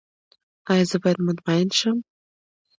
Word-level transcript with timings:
ایا 0.71 0.85
زه 0.91 0.97
باید 1.01 1.19
مطمئن 1.27 1.69
شم؟ 1.79 1.97